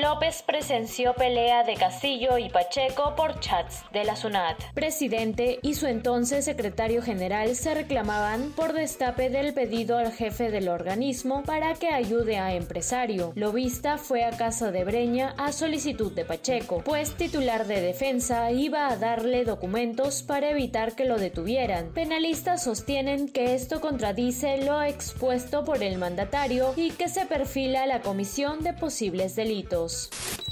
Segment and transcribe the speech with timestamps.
[0.00, 4.56] López presenció pelea de Castillo y Pacheco por chats de la SUNAT.
[4.72, 10.68] Presidente y su entonces secretario general se reclamaban por destape del pedido al jefe del
[10.68, 13.32] organismo para que ayude a empresario.
[13.34, 18.86] Lobista fue a casa de Breña a solicitud de Pacheco, pues titular de defensa iba
[18.88, 21.92] a darle documentos para evitar que lo detuvieran.
[21.92, 28.00] Penalistas sostienen que esto contradice lo expuesto por el mandatario y que se perfila la
[28.00, 29.87] comisión de posibles delitos.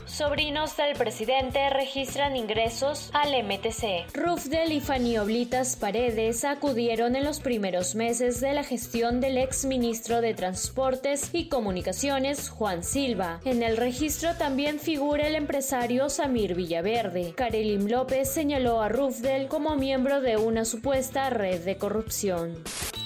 [0.06, 4.14] Sobrinos del presidente registran ingresos al MTC.
[4.14, 9.66] Rufdel y Fanny Oblitas Paredes acudieron en los primeros meses de la gestión del ex
[9.66, 13.40] ministro de Transportes y Comunicaciones, Juan Silva.
[13.44, 17.34] En el registro también figura el empresario Samir Villaverde.
[17.34, 22.54] Karelim López señaló a Rufdel como miembro de una supuesta red de corrupción.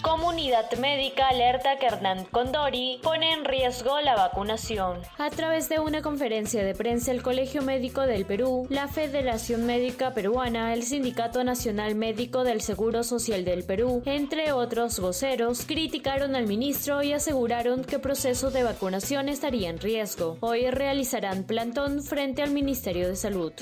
[0.02, 4.98] Comunidad médica alerta que Hernán Condori pone en riesgo la vacunación.
[5.18, 10.14] A través de una conferencia de prensa, el Colegio Médico del Perú, la Federación Médica
[10.14, 16.46] Peruana, el Sindicato Nacional Médico del Seguro Social del Perú, entre otros voceros, criticaron al
[16.46, 20.38] ministro y aseguraron que el proceso de vacunación estaría en riesgo.
[20.40, 23.52] Hoy realizarán plantón frente al Ministerio de Salud.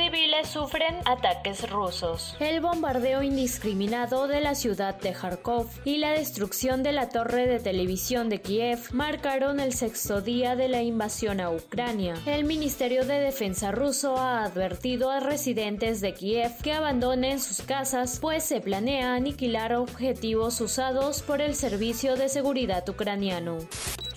[0.00, 2.34] Civiles sufren ataques rusos.
[2.40, 7.60] El bombardeo indiscriminado de la ciudad de Kharkov y la destrucción de la torre de
[7.60, 12.14] televisión de Kiev marcaron el sexto día de la invasión a Ucrania.
[12.24, 18.20] El Ministerio de Defensa ruso ha advertido a residentes de Kiev que abandonen sus casas,
[18.22, 23.58] pues se planea aniquilar objetivos usados por el Servicio de Seguridad ucraniano.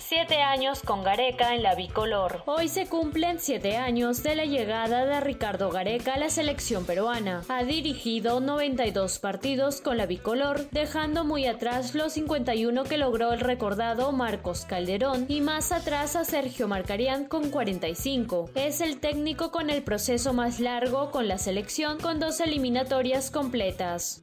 [0.06, 2.42] Siete años con Gareca en la bicolor.
[2.44, 7.42] Hoy se cumplen siete años de la llegada de Ricardo Gareca a la selección peruana.
[7.48, 13.40] Ha dirigido 92 partidos con la bicolor, dejando muy atrás los 51 que logró el
[13.40, 18.50] recordado Marcos Calderón y más atrás a Sergio Marcarián con 45.
[18.54, 24.22] Es el técnico con el proceso más largo con la selección con dos eliminatorias completas.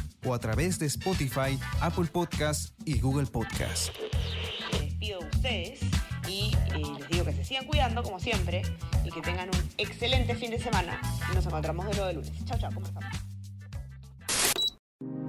[0.25, 3.91] o a través de Spotify, Apple Podcasts y Google Podcasts.
[4.71, 5.79] Les despido de ustedes
[6.27, 8.61] y eh, les digo que se sigan cuidando como siempre
[9.03, 11.01] y que tengan un excelente fin de semana.
[11.33, 12.45] Nos encontramos de nuevo de lunes.
[12.45, 13.03] Chao, chao, ¿cómo están?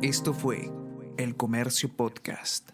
[0.02, 0.70] Esto fue
[1.16, 2.70] El Comercio Podcast.